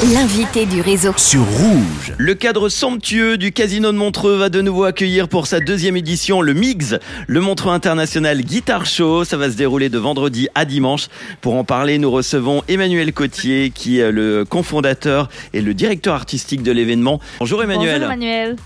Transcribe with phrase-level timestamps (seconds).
[0.00, 1.12] L'invité du réseau.
[1.16, 2.14] sur Rouge.
[2.18, 6.40] Le cadre somptueux du Casino de Montreux va de nouveau accueillir pour sa deuxième édition
[6.40, 9.24] le MIGS, le Montreux International Guitar Show.
[9.24, 11.08] Ça va se dérouler de vendredi à dimanche.
[11.40, 16.62] Pour en parler, nous recevons Emmanuel Cotier, qui est le cofondateur et le directeur artistique
[16.62, 17.18] de l'événement.
[17.40, 17.98] Bonjour Emmanuel.
[17.98, 18.56] Bonjour Emmanuel.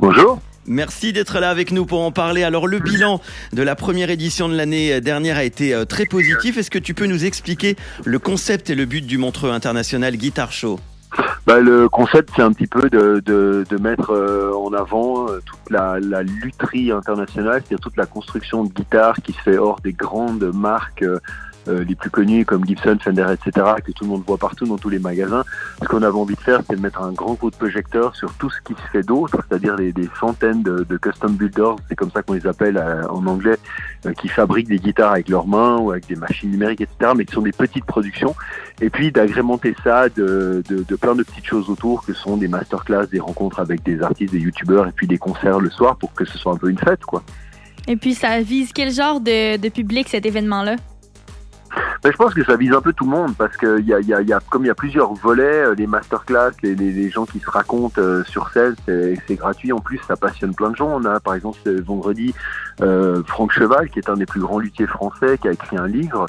[0.00, 0.38] Bonjour.
[0.68, 2.42] Merci d'être là avec nous pour en parler.
[2.42, 3.22] Alors le bilan
[3.54, 6.58] de la première édition de l'année dernière a été euh, très positif.
[6.58, 10.52] Est-ce que tu peux nous expliquer le concept et le but du Montreux International Guitar
[10.52, 10.78] Show?
[11.46, 15.70] Bah, le concept, c'est un petit peu de, de, mettre euh, en avant euh, toute
[15.70, 20.52] la, la internationale, c'est-à-dire toute la construction de guitares qui se fait hors des grandes
[20.52, 21.04] marques
[21.68, 24.78] euh, les plus connues comme Gibson, Fender, etc., que tout le monde voit partout dans
[24.78, 25.44] tous les magasins.
[25.82, 28.32] Ce qu'on avait envie de faire, c'est de mettre un grand coup de projecteur sur
[28.34, 32.22] tout ce qui se fait d'autre, c'est-à-dire des, centaines de, custom builders, c'est comme ça
[32.22, 33.58] qu'on les appelle euh, en anglais,
[34.06, 37.24] euh, qui fabriquent des guitares avec leurs mains ou avec des machines numériques, etc., mais
[37.24, 38.34] qui sont des petites productions.
[38.80, 40.62] Et puis d'agrémenter ça de,
[41.00, 44.40] plein de petites choses autour, que sont des masterclass, des rencontres avec des artistes, des
[44.40, 47.04] youtubeurs, et puis des concerts le soir pour que ce soit un peu une fête,
[47.04, 47.22] quoi.
[47.86, 50.76] Et puis, ça vise quel genre de public cet événement-là?
[52.02, 54.40] Ben, je pense que ça vise un peu tout le monde parce que y a,
[54.50, 57.50] comme il y a plusieurs volets, euh, les masterclass, les, les, les gens qui se
[57.50, 59.72] racontent euh, sur scène, c'est c'est gratuit.
[59.72, 60.88] En plus, ça passionne plein de gens.
[60.88, 62.34] On a par exemple ce vendredi
[62.80, 65.88] euh, Franck Cheval, qui est un des plus grands luthiers français, qui a écrit un
[65.88, 66.26] livre.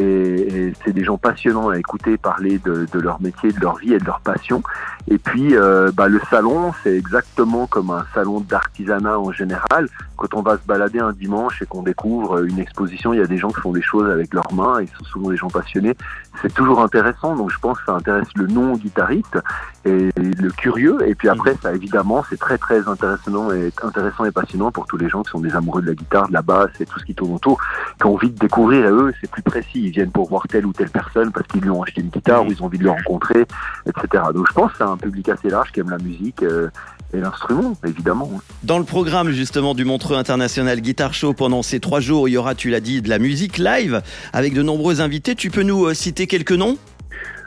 [0.00, 3.76] Et, et c'est des gens passionnants à écouter parler de, de, leur métier, de leur
[3.76, 4.62] vie et de leur passion.
[5.08, 9.88] Et puis, euh, bah, le salon, c'est exactement comme un salon d'artisanat en général.
[10.16, 13.26] Quand on va se balader un dimanche et qu'on découvre une exposition, il y a
[13.26, 15.96] des gens qui font des choses avec leurs mains, ils sont souvent des gens passionnés.
[16.42, 19.38] C'est toujours intéressant, donc je pense que ça intéresse le non-guitariste
[19.84, 20.98] et le curieux.
[21.06, 24.96] Et puis après, ça évidemment, c'est très très intéressant et intéressant et passionnant pour tous
[24.98, 27.04] les gens qui sont des amoureux de la guitare, de la basse et tout ce
[27.04, 27.58] qui tourne autour,
[27.98, 28.86] qui ont envie de découvrir.
[28.86, 29.89] Et eux, c'est plus précis.
[29.90, 32.46] Ils viennent pour voir telle ou telle personne parce qu'ils lui ont acheté une guitare
[32.46, 33.44] ou ils ont envie de le rencontrer,
[33.86, 34.22] etc.
[34.32, 36.70] Donc je pense que c'est un public assez large qui aime la musique euh,
[37.12, 38.30] et l'instrument, évidemment.
[38.62, 42.36] Dans le programme justement du Montreux International Guitar Show pendant ces trois jours, il y
[42.36, 44.00] aura, tu l'as dit, de la musique live
[44.32, 45.34] avec de nombreux invités.
[45.34, 46.78] Tu peux nous euh, citer quelques noms?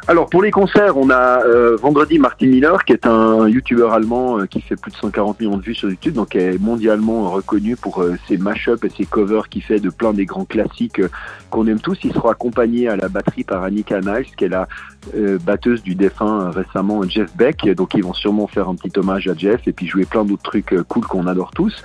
[0.06, 4.38] Alors pour les concerts, on a euh, vendredi Martin Miller, qui est un youtubeur allemand
[4.38, 7.78] euh, qui fait plus de 140 millions de vues sur YouTube, donc est mondialement reconnu
[7.78, 11.10] pour euh, ses mashups et ses covers qu'il fait de plein des grands classiques euh,
[11.50, 11.98] qu'on aime tous.
[12.04, 14.68] Il sera accompagné à la batterie par Annika Niles, qui est la
[15.16, 17.70] euh, batteuse du défunt euh, récemment Jeff Beck.
[17.76, 20.44] Donc ils vont sûrement faire un petit hommage à Jeff et puis jouer plein d'autres
[20.44, 21.84] trucs cool qu'on adore tous.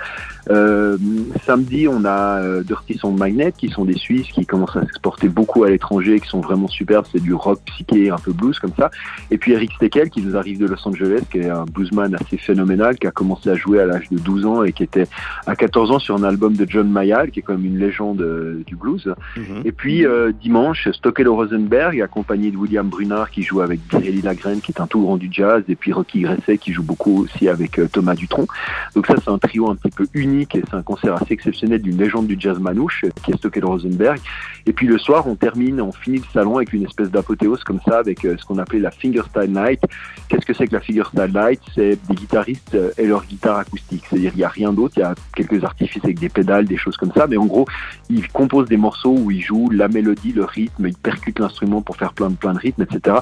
[1.44, 5.64] Samedi, on a Dirty Sound Magnet, qui sont des Suisses qui commencent à s'exporter beaucoup
[5.64, 7.04] à l'étranger, qui sont vraiment superbes.
[7.12, 8.90] C'est du rock psyché, un peu blues comme ça.
[9.30, 12.36] Et puis Eric Steckel, qui nous arrive de Los Angeles, qui est un bluesman assez
[12.36, 15.06] phénoménal, qui a commencé à jouer à l'âge de 12 ans et qui était
[15.46, 18.62] à 14 ans sur un album de John Mayall, qui est comme une légende euh,
[18.66, 19.14] du blues.
[19.64, 24.60] Et puis euh, dimanche, Stockel Rosenberg, accompagné de William Brunard, qui joue avec Grély Lagrène,
[24.60, 27.48] qui est un tout grand du jazz, et puis Rocky Gresset, qui joue beaucoup aussi
[27.48, 28.46] avec euh, Thomas Dutronc.
[28.94, 31.82] Donc ça, c'est un trio un petit peu unique et c'est un concert assez exceptionnel
[31.82, 34.18] d'une légende du jazz manouche, qui est Stockel Rosenberg.
[34.66, 37.80] Et puis le soir, on termine, on finit le salon avec une espèce d'apothéose comme
[37.86, 39.80] ça, avec euh, ce qu'on appelait la fingerstyle night.
[40.28, 41.60] Qu'est-ce que c'est que la fingerstyle night?
[41.74, 44.04] C'est des guitaristes euh, et leur guitare acoustique.
[44.08, 46.76] C'est-à-dire, il n'y a rien d'autre, il y a quelques artifices avec des pédales, des
[46.76, 47.66] choses comme ça, mais en gros,
[48.10, 51.96] ils composent des morceaux où ils jouent la mélodie, le rythme, ils percutent l'instrument pour
[51.96, 53.16] faire plein de rythmes, etc.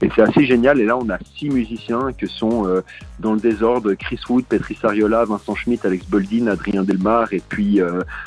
[0.00, 0.80] Et c'est assez génial.
[0.80, 2.82] Et là, on a six musiciens que sont euh,
[3.20, 7.80] dans le désordre Chris Wood, Petri Sariola, Vincent Schmitt, Alex Boldin, Adrien Delmar et puis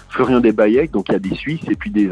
[0.10, 0.92] Florian Desbaillec.
[0.92, 2.10] Donc il y a des Suisses et puis des,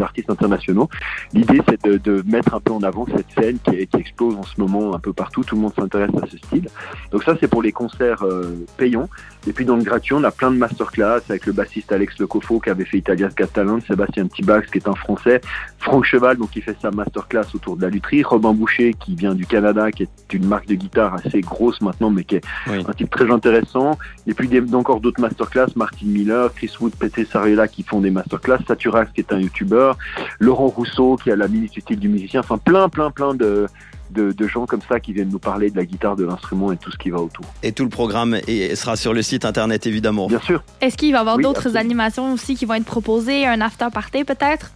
[0.00, 0.88] artistes internationaux.
[1.32, 4.60] L'idée, c'est de, mettre un peu en avant cette scène qui, qui, explose en ce
[4.60, 5.44] moment un peu partout.
[5.44, 6.68] Tout le monde s'intéresse à ce style.
[7.10, 9.08] Donc ça, c'est pour les concerts euh, payants.
[9.46, 12.60] Et puis dans le gratuit, on a plein de masterclass avec le bassiste Alex Lecofo
[12.60, 15.42] qui avait fait Italia's Got Talent, Sébastien Tibax qui est un Français,
[15.78, 19.34] Franck Cheval donc qui fait sa masterclass autour de la lutherie, Robin Boucher qui vient
[19.34, 22.84] du Canada, qui est une marque de guitare assez grosse maintenant, mais qui est oui.
[22.88, 23.98] un type très intéressant.
[24.26, 28.10] Et puis des, encore d'autres masterclass, Martin Miller, Chris Wood, Peté Sarella qui font des
[28.10, 29.98] masterclass, Saturax qui est un youtubeur,
[30.40, 33.66] Laurent Rousseau qui a la minute utile du musicien, enfin plein, plein, plein de
[34.10, 36.76] de, de, gens comme ça qui viennent nous parler de la guitare, de l'instrument et
[36.76, 37.44] tout ce qui va autour.
[37.62, 40.28] Et tout le programme est, sera sur le site internet évidemment.
[40.28, 40.62] Bien sûr.
[40.80, 43.88] Est-ce qu'il va y avoir oui, d'autres animations aussi qui vont être proposées, un after
[43.92, 44.70] party peut-être?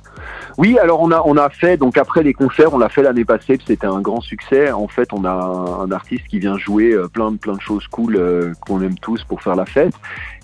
[0.57, 3.25] Oui, alors on a on a fait donc après les concerts, on l'a fait l'année
[3.25, 4.71] passée, c'était un grand succès.
[4.71, 7.87] En fait, on a un, artiste qui vient jouer euh, plein de plein de choses
[7.87, 9.95] cool euh, qu'on aime tous pour faire la fête.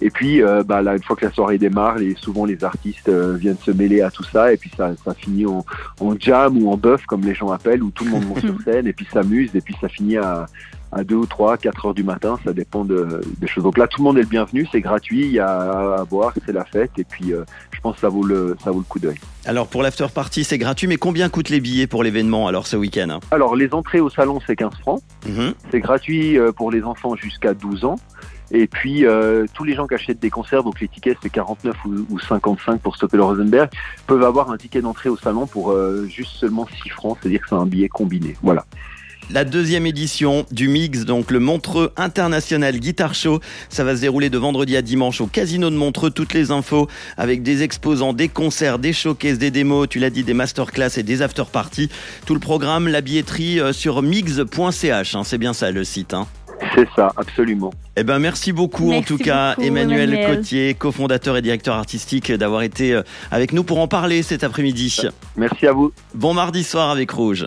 [0.00, 3.08] Et puis euh, bah là, une fois que la soirée démarre, les, souvent les artistes
[3.08, 5.64] euh, viennent se mêler à tout ça et puis ça ça finit en,
[6.00, 8.60] en jam ou en bœuf comme les gens appellent où tout le monde monte sur
[8.64, 10.46] scène et puis s'amuse et puis ça finit à
[10.94, 13.64] à 2 ou 3, 4 heures du matin, ça dépend de, des choses.
[13.64, 16.32] Donc là, tout le monde est le bienvenu, c'est gratuit, il y a à boire,
[16.46, 18.84] c'est la fête, et puis euh, je pense que ça vaut le, ça vaut le
[18.84, 19.16] coup d'œil.
[19.46, 22.76] Alors pour l'after party, c'est gratuit, mais combien coûtent les billets pour l'événement alors ce
[22.76, 23.20] week-end hein?
[23.30, 25.02] Alors les entrées au salon, c'est 15 francs.
[25.26, 25.54] Mhm.
[25.70, 27.96] C'est gratuit euh, pour les enfants jusqu'à 12 ans.
[28.50, 31.74] Et puis euh, tous les gens qui achètent des concerts, donc les tickets c'est 49
[31.86, 33.68] ou, ou 55 pour stopper le Rosenberg,
[34.06, 37.48] peuvent avoir un ticket d'entrée au salon pour euh, juste seulement 6 francs, c'est-à-dire que
[37.48, 38.36] c'est un billet combiné.
[38.42, 38.64] Voilà.
[39.30, 43.40] La deuxième édition du Mix, donc le Montreux International Guitar Show,
[43.70, 46.10] ça va se dérouler de vendredi à dimanche au Casino de Montreux.
[46.10, 50.24] Toutes les infos avec des exposants, des concerts, des showcases, des démos, tu l'as dit,
[50.24, 51.88] des masterclass et des after parties.
[52.26, 56.12] Tout le programme, la billetterie euh, sur mix.ch, hein, c'est bien ça le site.
[56.12, 56.26] Hein.
[56.74, 57.72] C'est ça, absolument.
[57.96, 60.36] Eh ben merci beaucoup Merci en tout cas beaucoup, Emmanuel, Emmanuel.
[60.36, 65.00] Cotier, cofondateur et directeur artistique d'avoir été euh, avec nous pour en parler cet après-midi.
[65.36, 65.92] Merci à vous.
[66.14, 67.46] Bon mardi soir avec Rouge.